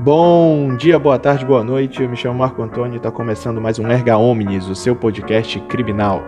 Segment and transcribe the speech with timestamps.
[0.00, 2.00] Bom dia, boa tarde, boa noite.
[2.00, 5.58] Eu me chamo Marco Antônio e está começando mais um Erga Omnis, o seu podcast
[5.62, 6.22] criminal.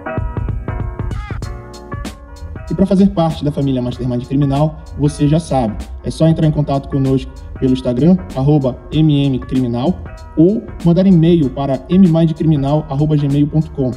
[2.68, 6.50] E para fazer parte da família Mastermind Criminal, você já sabe, é só entrar em
[6.50, 7.30] contato conosco
[7.60, 10.02] pelo Instagram, arroba mmcriminal,
[10.36, 13.90] ou mandar e-mail para mmindcriminal.gmail.com.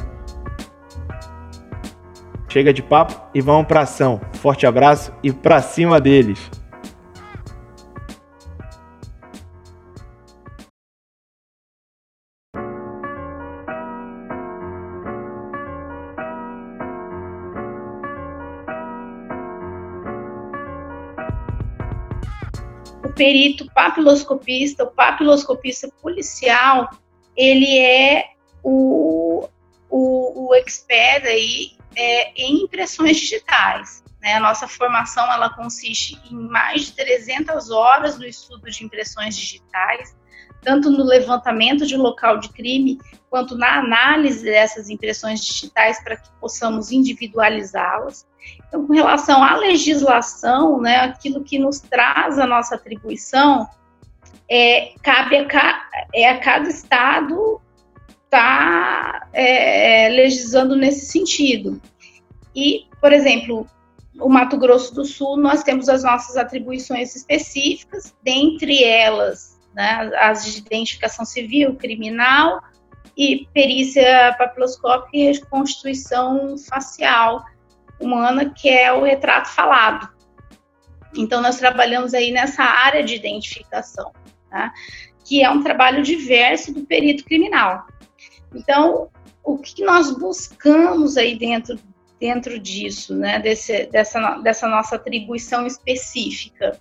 [2.48, 4.20] Chega de papo e vamos para ação.
[4.34, 6.48] Forte abraço e para cima deles.
[23.14, 26.90] Perito papiloscopista, o papiloscopista policial,
[27.36, 28.30] ele é
[28.62, 29.48] o,
[29.88, 34.02] o, o expert aí é, em impressões digitais.
[34.20, 34.34] Né?
[34.34, 40.16] A nossa formação ela consiste em mais de 300 horas no estudo de impressões digitais,
[40.64, 42.98] tanto no levantamento de local de crime,
[43.28, 48.26] quanto na análise dessas impressões digitais para que possamos individualizá-las.
[48.66, 53.68] Então, com relação à legislação, né, aquilo que nos traz a nossa atribuição,
[54.48, 55.82] é, cabe a,
[56.14, 57.60] é a cada estado
[58.24, 61.80] estar tá, é, legislando nesse sentido.
[62.54, 63.66] E, por exemplo,
[64.20, 70.44] o Mato Grosso do Sul, nós temos as nossas atribuições específicas, dentre elas né, as
[70.44, 72.62] de identificação civil, criminal
[73.16, 77.44] e perícia papiloscópica e reconstituição facial
[78.00, 80.08] humana, que é o retrato falado.
[81.16, 84.12] Então, nós trabalhamos aí nessa área de identificação,
[84.50, 84.72] tá?
[85.24, 87.86] que é um trabalho diverso do perito criminal.
[88.54, 89.08] Então,
[89.42, 91.78] o que nós buscamos aí dentro,
[92.20, 96.78] dentro disso, né, desse, dessa, dessa nossa atribuição específica?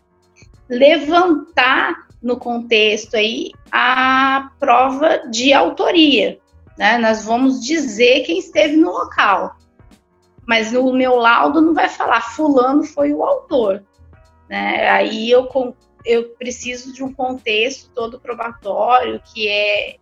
[0.67, 6.39] Levantar no contexto aí a prova de autoria.
[6.77, 6.97] Né?
[6.97, 9.57] Nós vamos dizer quem esteve no local,
[10.47, 13.83] mas no meu laudo não vai falar fulano foi o autor.
[14.49, 14.89] Né?
[14.89, 15.47] Aí eu,
[16.05, 19.97] eu preciso de um contexto todo probatório, que é,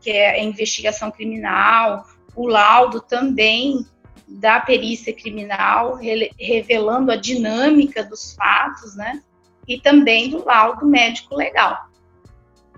[0.00, 3.86] que é a investigação criminal, o laudo também
[4.26, 5.98] da perícia criminal,
[6.38, 9.22] revelando a dinâmica dos fatos, né?
[9.66, 11.92] E também do laudo médico legal.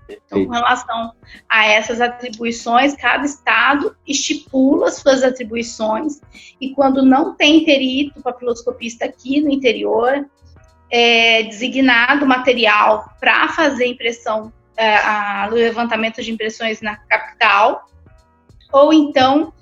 [0.08, 1.12] Então, com relação
[1.48, 6.20] a essas atribuições, cada estado estipula suas atribuições
[6.60, 10.28] e quando não tem perito papiloscopista aqui no interior,
[10.90, 17.88] é designado material para fazer impressão, é, a, levantamento de impressões na capital,
[18.70, 19.52] ou então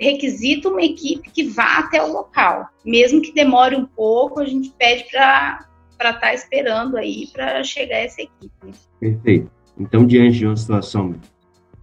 [0.00, 2.68] requisita uma equipe que vá até o local.
[2.84, 5.66] Mesmo que demore um pouco, a gente pede para
[6.00, 8.72] para estar tá esperando aí para chegar essa equipe.
[8.98, 9.50] Perfeito.
[9.78, 11.14] Então, diante de uma situação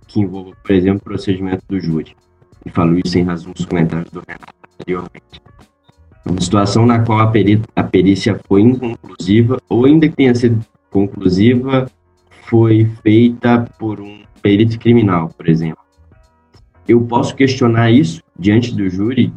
[0.07, 2.16] que envolva, por exemplo, o procedimento do júri,
[2.66, 5.41] e falo isso em razão dos comentários do Renato anteriormente,
[6.25, 7.31] uma situação na qual a,
[7.75, 11.88] a perícia foi inconclusiva, ou ainda que tenha sido conclusiva,
[12.50, 15.83] foi feita por um perito criminal, por exemplo.
[16.88, 19.31] Eu posso questionar isso diante do júri,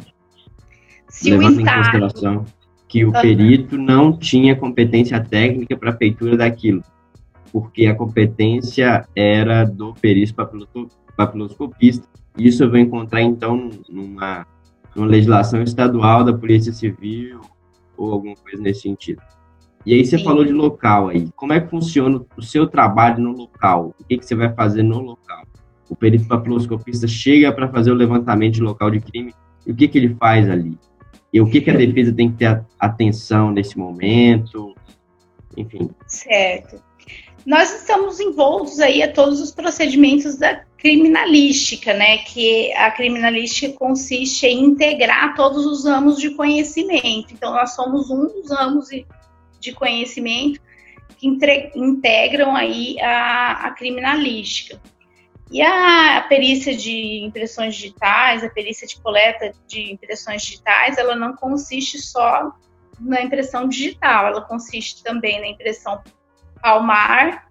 [1.07, 2.45] Se levando em consideração
[2.91, 6.83] que o perito não tinha competência técnica para a feitura daquilo,
[7.49, 10.35] porque a competência era do perito
[11.15, 12.05] papiloscopista.
[12.37, 14.45] Isso eu vou encontrar, então, numa,
[14.93, 17.39] numa legislação estadual da Polícia Civil
[17.95, 19.21] ou alguma coisa nesse sentido.
[19.85, 20.25] E aí você Sim.
[20.25, 21.29] falou de local aí.
[21.33, 23.95] Como é que funciona o seu trabalho no local?
[23.97, 25.45] O que, que você vai fazer no local?
[25.89, 29.33] O perito papiloscopista chega para fazer o levantamento de local de crime
[29.65, 30.77] e o que, que ele faz ali?
[31.33, 34.75] E o que, que a defesa tem que ter atenção nesse momento?
[35.55, 35.89] Enfim.
[36.07, 36.81] Certo.
[37.45, 42.19] Nós estamos envoltos aí a todos os procedimentos da criminalística, né?
[42.19, 47.33] Que a criminalística consiste em integrar todos os ramos de conhecimento.
[47.33, 48.89] Então, nós somos um dos ramos
[49.59, 50.59] de conhecimento
[51.17, 51.27] que
[51.75, 54.79] integram aí a, a criminalística.
[55.51, 61.35] E a, perícia de impressões digitais, a perícia de coleta de impressões digitais, ela não
[61.35, 62.53] consiste só
[62.97, 66.01] na impressão digital, ela consiste também na impressão
[66.61, 67.49] palmar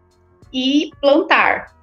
[0.51, 1.77] e plantar.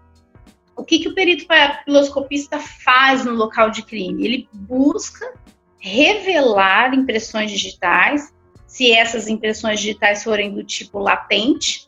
[0.75, 4.25] O que, que o perito papiloscopista faz no local de crime?
[4.25, 5.33] Ele busca
[5.79, 8.33] revelar impressões digitais,
[8.65, 11.87] se essas impressões digitais forem do tipo latente,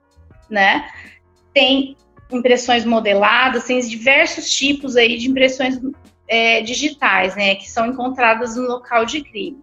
[0.49, 0.87] né?
[1.53, 1.97] Tem
[2.31, 5.79] impressões modeladas, tem diversos tipos aí de impressões
[6.27, 9.59] é, digitais, né, que são encontradas no local de crime.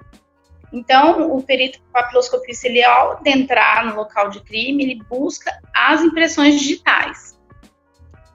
[0.72, 6.58] Então, o perito papiloscopista, ele ao entrar no local de crime, ele busca as impressões
[6.58, 7.38] digitais.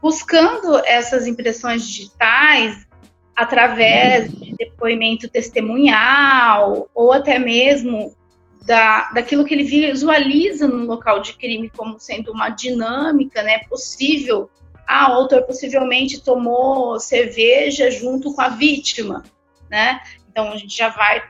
[0.01, 2.87] Buscando essas impressões digitais,
[3.35, 8.15] através de depoimento testemunhal, ou até mesmo
[8.65, 14.49] da, daquilo que ele visualiza no local de crime como sendo uma dinâmica né, possível.
[14.87, 19.23] Ah, o autor possivelmente tomou cerveja junto com a vítima,
[19.69, 20.01] né?
[20.29, 21.23] Então a gente já vai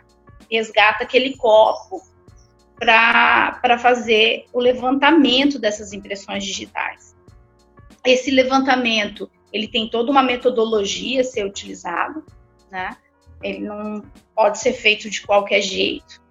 [0.50, 2.02] resgata aquele copo
[2.78, 7.16] para fazer o levantamento dessas impressões digitais.
[8.04, 12.26] Esse levantamento ele tem toda uma metodologia a ser utilizado,
[12.70, 12.98] né?
[13.44, 14.04] Ele não
[14.36, 16.22] pode ser feito de qualquer jeito.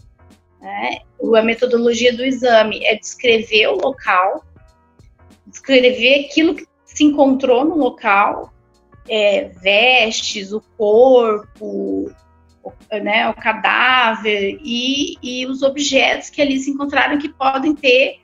[0.60, 0.98] Né?
[1.36, 4.44] A metodologia do exame é descrever o local,
[5.46, 8.52] descrever aquilo que se encontrou no local,
[9.08, 12.12] é, vestes, o corpo,
[12.62, 12.72] o,
[13.02, 18.20] né, o cadáver e, e os objetos que ali se encontraram que podem ter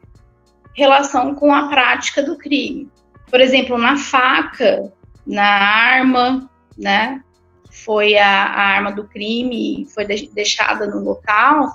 [0.75, 2.91] relação com a prática do crime.
[3.31, 4.93] Por exemplo, na faca,
[5.27, 7.23] na arma, né?
[7.71, 11.73] Foi a, a arma do crime, foi de, deixada no local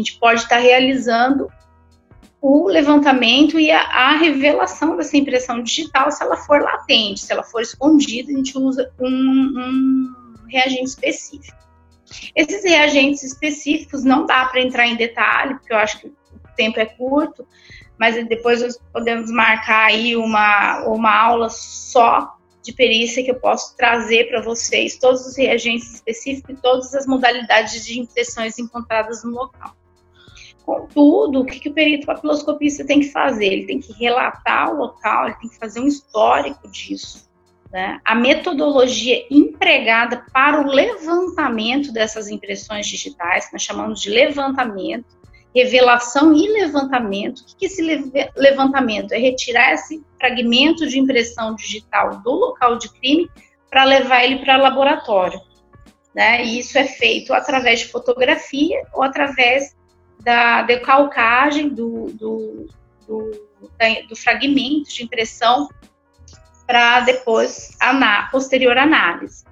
[0.00, 1.50] a gente pode estar realizando
[2.40, 7.42] o levantamento e a, a, revelação dessa impressão digital se ela for latente, se ela
[7.42, 10.14] for escondida, a gente usa um, um
[10.48, 11.58] reagente específico.
[12.34, 16.14] Esses reagentes específicos não dá para entrar em detalhe, porque eu acho que o
[16.56, 17.46] tempo é curto,
[17.98, 23.76] mas depois nós podemos marcar aí uma, uma aula só de perícia que eu posso
[23.76, 29.30] trazer para vocês todos os reagentes específicos e todas as modalidades de impressões encontradas no
[29.30, 29.74] local.
[30.70, 33.46] Contudo, o que, que o perito papiloscopista tem que fazer?
[33.46, 37.28] Ele tem que relatar o local, ele tem que fazer um histórico disso.
[37.72, 38.00] Né?
[38.04, 45.06] A metodologia empregada para o levantamento dessas impressões digitais, que nós chamamos de levantamento,
[45.52, 47.40] revelação e levantamento.
[47.40, 47.82] O que, esse
[48.36, 49.10] levantamento?
[49.10, 53.28] É retirar esse fragmento de impressão digital do local de crime
[53.68, 55.40] para levar ele para laboratório.
[56.14, 56.44] Né?
[56.44, 59.74] E isso é feito através de fotografia ou através
[60.22, 62.66] da decalcagem do, do,
[63.06, 63.30] do,
[64.08, 65.68] do fragmento de impressão
[66.66, 69.44] para depois, a posterior análise.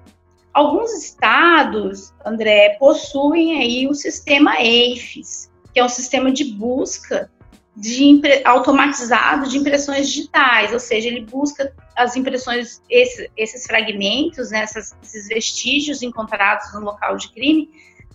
[0.53, 7.29] Alguns estados, André, possuem aí o sistema EIFES, que é um sistema de busca
[7.75, 14.63] de automatizado de impressões digitais, ou seja, ele busca as impressões, esse, esses fragmentos, né,
[14.63, 17.69] esses vestígios encontrados no local de crime,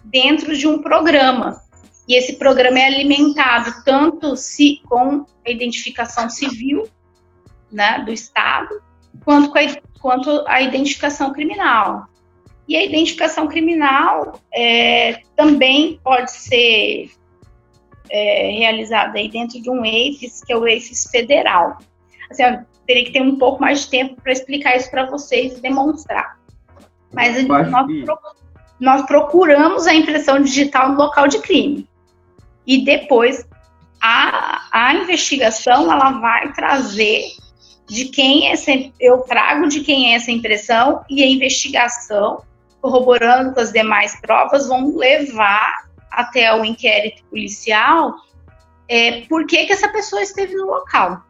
[0.05, 1.62] dentro de um programa.
[2.06, 6.87] E esse programa é alimentado tanto se, com a identificação civil
[7.73, 8.83] né, do Estado,
[9.25, 9.62] quanto, com a,
[10.01, 12.06] quanto a identificação criminal.
[12.69, 17.11] E a identificação criminal é, também pode ser
[18.11, 21.79] é, realizada aí dentro de um EIFES, que é o EIFES federal.
[22.31, 25.56] Assim, eu teria que ter um pouco mais de tempo para explicar isso para vocês
[25.56, 26.39] e demonstrar.
[27.12, 27.87] Mas nós,
[28.79, 31.89] nós procuramos a impressão digital no local de crime
[32.66, 33.46] e depois
[34.00, 37.25] a, a investigação ela vai trazer
[37.88, 42.43] de quem é essa, eu trago de quem é essa impressão e a investigação,
[42.81, 48.14] corroborando com as demais provas, vão levar até o inquérito policial
[48.88, 51.22] é, por que, que essa pessoa esteve no local.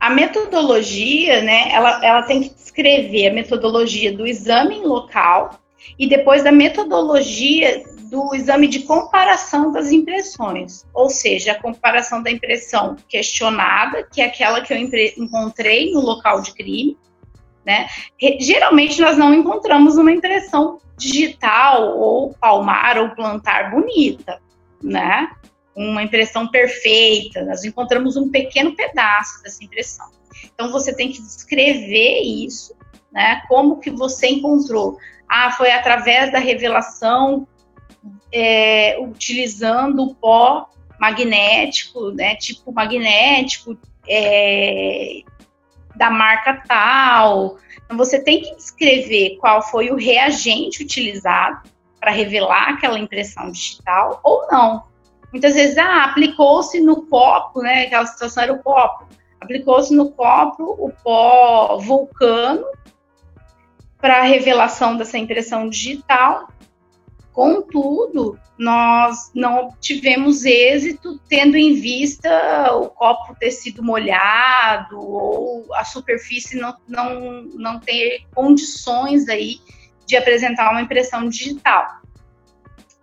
[0.00, 5.58] A metodologia, né, ela, ela tem que descrever a metodologia do exame em local
[5.98, 12.30] e depois da metodologia do exame de comparação das impressões, ou seja, a comparação da
[12.30, 16.96] impressão questionada, que é aquela que eu encontrei no local de crime,
[17.64, 17.86] né?
[18.40, 24.40] Geralmente nós não encontramos uma impressão digital ou palmar ou plantar bonita,
[24.82, 25.30] né?
[25.76, 30.08] Uma impressão perfeita, nós encontramos um pequeno pedaço dessa impressão.
[30.54, 32.74] Então você tem que descrever isso,
[33.12, 33.42] né?
[33.48, 34.96] Como que você encontrou?
[35.28, 37.46] Ah, foi através da revelação
[38.32, 43.78] é, utilizando pó magnético, né, tipo magnético,
[44.08, 45.22] é,
[45.94, 47.56] da marca tal.
[47.84, 51.68] Então, você tem que descrever qual foi o reagente utilizado
[52.00, 54.84] para revelar aquela impressão digital ou não.
[55.32, 57.84] Muitas vezes, ah, aplicou-se no copo, né?
[57.84, 59.06] Aquela situação era o copo.
[59.40, 62.64] Aplicou-se no copo o pó vulcano
[63.98, 66.48] para revelação dessa impressão digital
[67.38, 75.84] Contudo, nós não tivemos êxito tendo em vista o copo ter sido molhado ou a
[75.84, 79.60] superfície não, não, não ter condições aí
[80.04, 81.86] de apresentar uma impressão digital.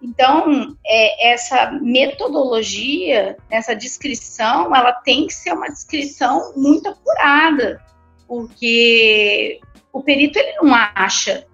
[0.02, 7.82] Então, é, essa metodologia, essa descrição, ela tem que ser uma descrição muito apurada,
[8.28, 9.62] porque
[9.94, 11.48] o perito ele não acha,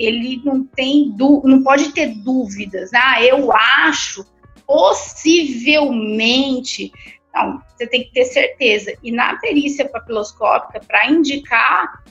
[0.00, 1.14] ele não tem,
[1.44, 2.90] não pode ter dúvidas.
[2.94, 4.24] Ah, eu acho,
[4.66, 6.90] possivelmente.
[7.34, 8.94] Não, você tem que ter certeza.
[9.02, 12.02] E na perícia papiloscópica, para indicar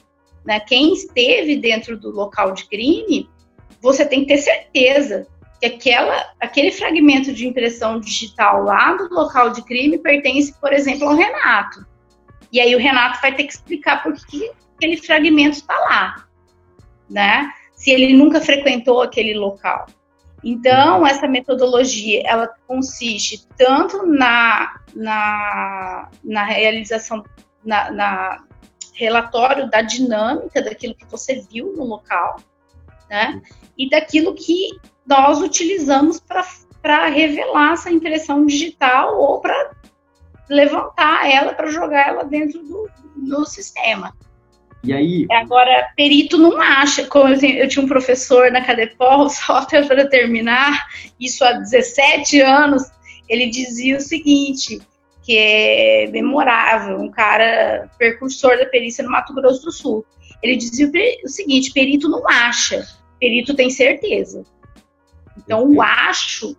[0.46, 3.28] né, quem esteve dentro do local de crime,
[3.82, 5.28] você tem que ter certeza
[5.60, 11.10] que aquela, aquele fragmento de impressão digital lá do local de crime pertence, por exemplo,
[11.10, 11.84] ao Renato.
[12.52, 16.28] E aí o Renato vai ter que explicar por que aquele fragmento está lá,
[17.10, 17.52] né?
[17.80, 19.88] Se ele nunca frequentou aquele local.
[20.44, 27.24] Então, essa metodologia, ela consiste tanto na, na, na realização,
[27.64, 28.44] na, na
[28.94, 32.42] relatório da dinâmica daquilo que você viu no local,
[33.10, 33.42] né?
[33.78, 39.72] E daquilo que nós utilizamos para revelar essa impressão digital ou para
[40.50, 44.14] levantar ela para jogar ela dentro do, do sistema.
[44.84, 45.26] E aí.
[45.32, 47.06] Agora, perito não acha.
[47.06, 50.88] Como eu, eu tinha um professor na Cadepol, só para terminar,
[51.20, 52.84] isso há 17 anos,
[53.28, 54.80] ele dizia o seguinte:
[55.24, 60.06] que é memorável, um cara percursor da perícia no Mato Grosso do Sul.
[60.42, 60.90] Ele dizia
[61.24, 62.88] o seguinte: perito não acha,
[63.20, 64.44] perito tem certeza.
[65.38, 66.56] Então, o acho,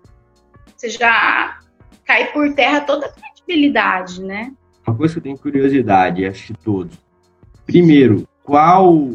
[0.77, 1.59] você já
[2.05, 4.53] cai por terra toda a credibilidade, né?
[4.87, 6.99] Uma coisa que eu tenho curiosidade, acho que todos
[7.71, 9.11] Primeiro, qual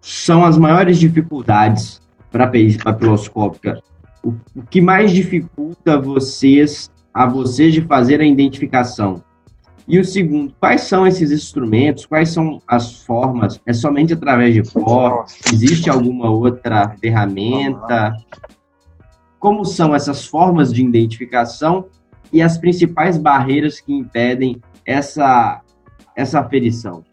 [0.00, 2.50] são as maiores dificuldades para a
[2.82, 3.80] papiloscópica?
[4.20, 9.22] O, o que mais dificulta vocês a vocês de fazer a identificação?
[9.86, 12.04] E o segundo, quais são esses instrumentos?
[12.04, 13.60] Quais são as formas?
[13.64, 15.24] É somente através de pó?
[15.52, 18.12] Existe alguma outra ferramenta?
[19.38, 21.86] Como são essas formas de identificação
[22.32, 25.60] e as principais barreiras que impedem essa,
[26.16, 27.04] essa aferição?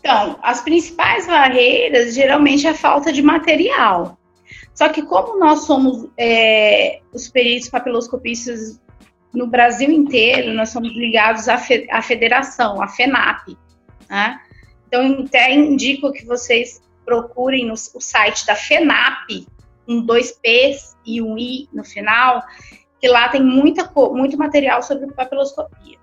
[0.00, 4.18] Então, as principais barreiras geralmente é a falta de material.
[4.74, 8.80] Só que como nós somos é, os peritos papiloscopistas
[9.32, 13.56] no Brasil inteiro, nós somos ligados à, fe à federação, à FENAP.
[14.08, 14.40] Né?
[14.88, 19.46] Então, até indico que vocês procurem no, o site da FENAP,
[19.86, 22.42] com dois P's e um I no final,
[22.98, 26.00] que lá tem muita, muito material sobre papiloscopia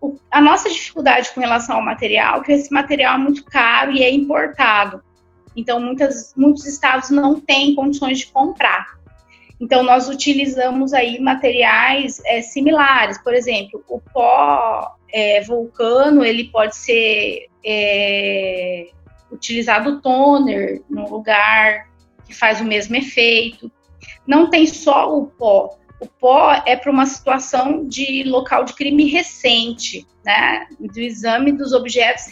[0.00, 4.02] o, a nossa dificuldade com relação ao material, que esse material é muito caro e
[4.02, 5.02] é importado.
[5.56, 8.98] Então, muitas, muitos estados não têm condições de comprar.
[9.60, 13.18] Então, nós utilizamos aí materiais é, similares.
[13.18, 18.88] Por exemplo, o pó é, vulcano, ele pode ser é,
[19.32, 21.88] utilizado toner no lugar
[22.24, 23.70] que faz o mesmo efeito.
[24.24, 29.04] Não tem só o pó, o pó é para uma situação de local de crime
[29.06, 30.66] recente, né?
[30.78, 32.26] Do exame dos objetos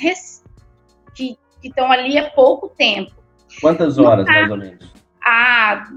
[1.14, 3.12] que estão ali há pouco tempo.
[3.60, 4.92] Quantas horas, mais ou menos?
[5.24, 5.88] Ah,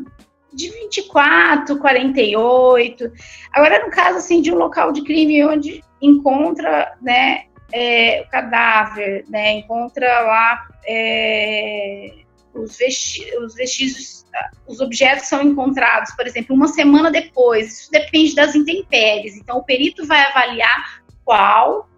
[0.53, 3.11] de 24, 48.
[3.53, 9.25] Agora, no caso assim, de um local de crime onde encontra né, é, o cadáver,
[9.29, 12.15] né, encontra lá é,
[12.63, 14.25] os, vesti os vestígios,
[14.67, 17.79] os objetos são encontrados, por exemplo, uma semana depois.
[17.79, 19.35] Isso depende das intempéries.
[19.35, 21.89] Então, o perito vai avaliar qual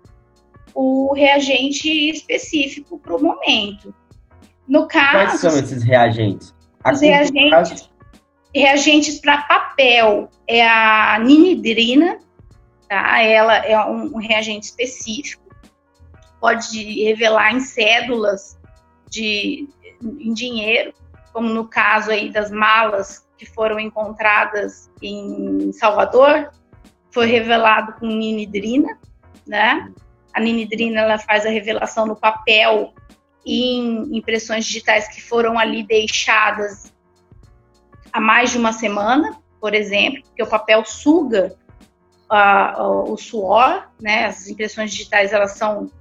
[0.73, 3.93] o reagente específico para o momento.
[4.67, 5.11] No caso.
[5.11, 6.55] Quais são esses reagentes?
[6.83, 7.89] A os reagentes,
[8.55, 12.19] reagentes para papel é a ninidrina,
[12.87, 13.21] tá?
[13.21, 15.43] Ela é um, um reagente específico,
[16.39, 18.57] pode revelar em cédulas
[19.09, 19.67] de
[20.03, 20.93] em dinheiro,
[21.33, 26.51] como no caso aí das malas que foram encontradas em Salvador,
[27.11, 28.97] foi revelado com ninidrina,
[29.45, 29.91] né?
[30.33, 32.93] A ninidrina ela faz a revelação no papel
[33.45, 36.93] e em impressões digitais que foram ali deixadas
[38.13, 41.55] há mais de uma semana, por exemplo, porque o papel suga
[42.31, 44.25] uh, o suor, né?
[44.25, 45.91] As impressões digitais elas são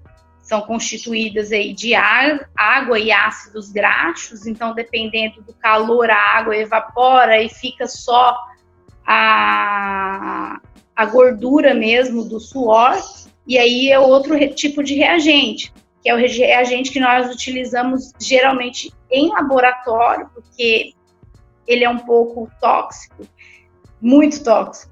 [0.50, 6.56] são constituídas aí de ar, água e ácidos graxos, então dependendo do calor a água
[6.56, 8.36] evapora e fica só
[9.06, 10.60] a,
[10.96, 13.00] a gordura mesmo do suor,
[13.46, 18.92] e aí é outro tipo de reagente, que é o reagente que nós utilizamos geralmente
[19.08, 20.94] em laboratório, porque
[21.64, 23.24] ele é um pouco tóxico,
[24.02, 24.90] muito tóxico.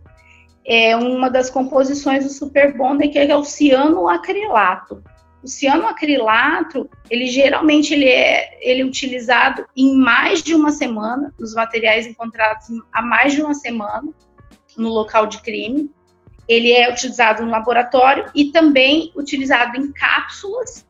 [0.65, 5.03] É uma das composições do superbonder que é o cianoacrilato
[5.43, 11.55] O cianoacrilato, ele geralmente ele é, ele é utilizado em mais de uma semana, nos
[11.55, 14.13] materiais encontrados há mais de uma semana
[14.77, 15.91] no local de crime.
[16.49, 20.87] Ele é utilizado no laboratório e também utilizado em cápsulas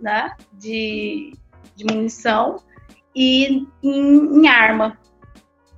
[0.00, 1.34] né, de,
[1.74, 2.62] de munição
[3.14, 4.98] e em, em arma.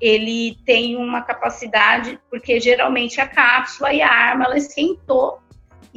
[0.00, 5.40] Ele tem uma capacidade, porque geralmente a cápsula e a arma ela esquentou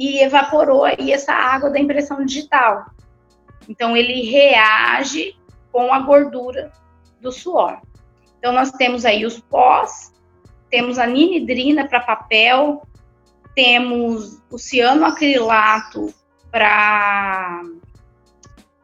[0.02, 2.86] e evaporou aí essa água da impressão digital.
[3.68, 5.36] Então ele reage
[5.70, 6.72] com a gordura
[7.20, 7.80] do suor.
[8.36, 10.12] Então nós temos aí os pós,
[10.68, 12.82] temos a ninidrina para papel,
[13.54, 16.12] temos o cianoacrilato
[16.50, 17.62] para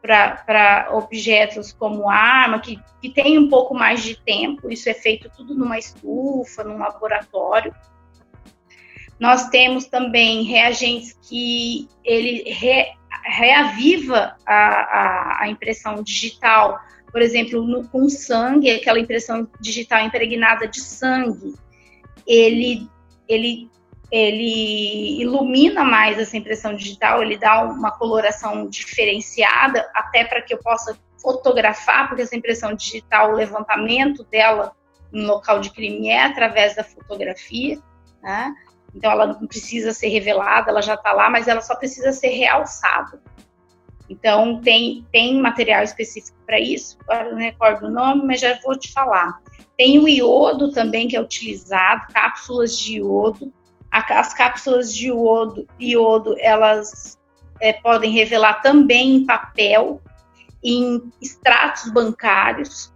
[0.01, 5.29] para objetos como arma, que, que tem um pouco mais de tempo, isso é feito
[5.35, 7.75] tudo numa estufa, num laboratório.
[9.19, 12.93] Nós temos também reagentes que ele re,
[13.25, 16.79] reaviva a, a, a, impressão digital,
[17.11, 21.53] por exemplo, no, com sangue, aquela impressão digital impregnada de sangue,
[22.25, 22.87] ele,
[23.27, 23.69] ele,
[24.09, 30.59] ele ilumina mais essa impressão digital, ele dá uma coloração diferenciada, até para que eu
[30.59, 34.71] possa fotografar, porque essa impressão digital, o levantamento dela
[35.11, 37.79] no local de crime é através da fotografia,
[38.21, 38.53] né?
[38.93, 42.29] Então ela não precisa ser revelada, ela já está lá, mas ela só precisa ser
[42.29, 43.21] realçada.
[44.09, 48.77] Então tem, tem material específico para isso, agora não recordo o nome, mas já vou
[48.77, 49.39] te falar.
[49.77, 53.53] Tem o iodo também que é utilizado, cápsulas de iodo.
[53.91, 57.17] As cápsulas de iodo, iodo elas
[57.59, 60.01] é, podem revelar também em papel,
[60.63, 62.91] em extratos bancários.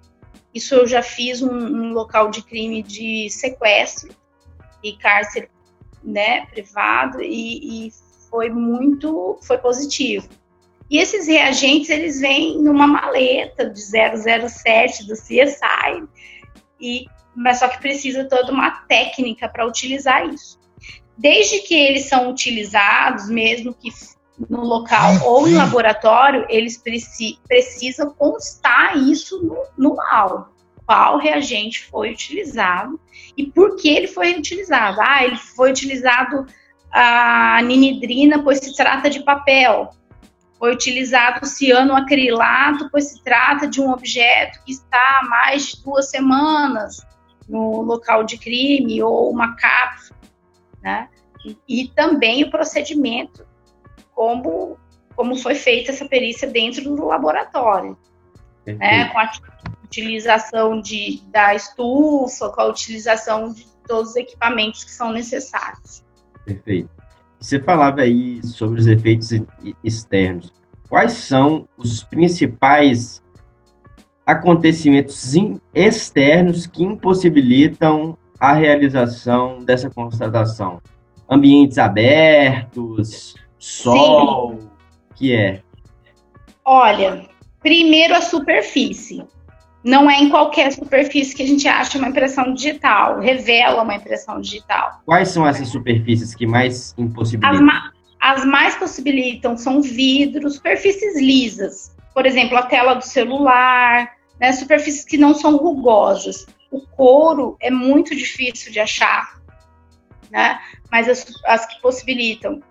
[0.53, 4.13] Isso eu já fiz um, um local de crime de sequestro
[4.83, 5.49] e cárcere
[6.03, 7.93] né, privado e, e
[8.29, 10.27] foi muito, foi positivo.
[10.89, 16.03] E esses reagentes, eles vêm numa maleta de 007 do CSI,
[16.79, 17.05] e,
[17.35, 20.59] mas só que precisa toda uma técnica para utilizar isso.
[21.17, 23.89] Desde que eles são utilizados, mesmo que
[24.49, 30.52] no local ou em laboratório, eles preci precisam constar isso no, no laudo
[30.93, 32.99] qual reagente foi utilizado
[33.35, 35.01] e por que ele foi utilizado.
[35.01, 36.45] Ah, ele foi utilizado
[36.91, 39.89] a ninidrina, pois se trata de papel.
[40.59, 45.83] Foi utilizado o cianoacrilato, pois se trata de um objeto que está há mais de
[45.83, 47.03] duas semanas
[47.49, 50.19] no local de crime ou uma cápsula,
[50.79, 51.09] né?
[51.43, 53.43] E, e também o procedimento,
[54.13, 54.77] como,
[55.15, 57.97] como foi feita essa perícia dentro do laboratório,
[58.65, 59.09] né?
[59.09, 59.31] Com a
[59.93, 66.03] utilização de, da estufa, com a utilização de todos os equipamentos que são necessários.
[66.43, 66.89] Perfeito.
[67.39, 69.29] Você falava aí sobre os efeitos
[69.83, 70.51] externos.
[70.89, 73.21] Quais são os principais
[74.25, 75.33] acontecimentos
[75.73, 80.81] externos que impossibilitam a realização dessa constatação?
[81.29, 84.69] Ambientes abertos, sol, Sim.
[85.15, 85.61] que é?
[86.65, 87.27] Olha,
[87.61, 89.25] primeiro a superfície.
[89.83, 94.39] Não é em qualquer superfície que a gente acha uma impressão digital, revela uma impressão
[94.39, 95.01] digital.
[95.05, 97.51] Quais são essas superfícies que mais impossibilitam?
[97.51, 101.93] As, ma as mais possibilitam são vidros, superfícies lisas.
[102.13, 106.45] Por exemplo, a tela do celular, né, superfícies que não são rugosas.
[106.71, 109.41] O couro é muito difícil de achar,
[110.31, 110.59] né?
[110.93, 112.61] mas as, as que possibilitam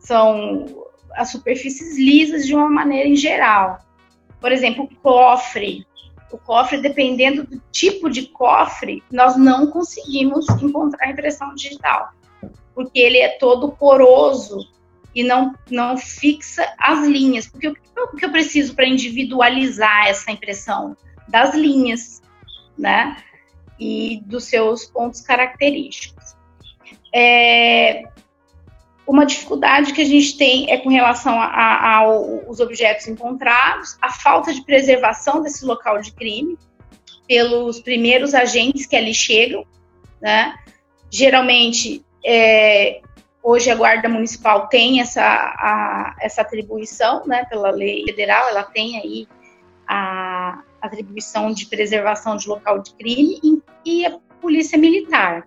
[0.00, 0.66] são
[1.14, 3.78] as superfícies lisas de uma maneira em geral.
[4.40, 5.86] Por exemplo, o cofre,
[6.34, 12.12] o cofre, dependendo do tipo de cofre, nós não conseguimos encontrar impressão digital,
[12.74, 14.68] porque ele é todo poroso
[15.14, 17.46] e não, não fixa as linhas.
[17.46, 20.96] Porque o que eu preciso para individualizar essa impressão?
[21.28, 22.22] Das linhas,
[22.76, 23.16] né?
[23.78, 26.34] E dos seus pontos característicos.
[27.14, 28.04] É,
[29.06, 34.64] uma dificuldade que a gente tem é com relação aos objetos encontrados, a falta de
[34.64, 36.56] preservação desse local de crime
[37.26, 39.64] pelos primeiros agentes que ali chegam,
[40.20, 40.54] né?
[41.10, 43.00] Geralmente, é,
[43.42, 47.44] hoje a Guarda Municipal tem essa, a, essa atribuição, né?
[47.46, 49.28] Pela lei federal, ela tem aí
[49.86, 55.46] a atribuição de preservação de local de crime e, e a Polícia Militar.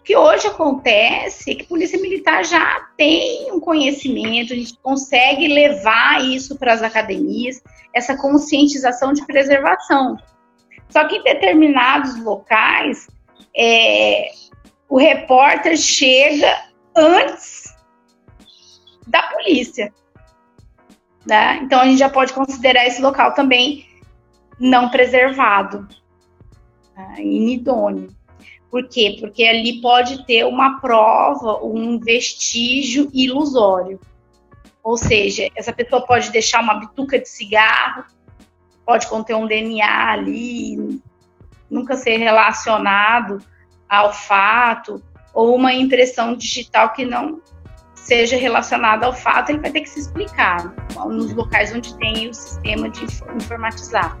[0.00, 4.76] O que hoje acontece é que a Polícia Militar já tem um conhecimento, a gente
[4.82, 7.62] consegue levar isso para as academias,
[7.94, 10.16] essa conscientização de preservação.
[10.88, 13.08] Só que em determinados locais,
[13.54, 14.30] é,
[14.88, 16.64] o repórter chega
[16.96, 17.76] antes
[19.06, 19.92] da polícia.
[21.26, 21.60] Né?
[21.62, 23.86] Então a gente já pode considerar esse local também
[24.58, 25.86] não preservado,
[26.96, 27.16] né?
[27.18, 28.08] inidôneo.
[28.70, 29.16] Por quê?
[29.18, 33.98] Porque ali pode ter uma prova, um vestígio ilusório.
[34.82, 38.04] Ou seja, essa pessoa pode deixar uma bituca de cigarro,
[38.86, 41.00] pode conter um DNA ali,
[41.68, 43.38] nunca ser relacionado
[43.88, 45.02] ao fato,
[45.34, 47.40] ou uma impressão digital que não
[47.94, 50.74] seja relacionada ao fato, ele vai ter que se explicar
[51.06, 54.16] nos locais onde tem o sistema de informatizar.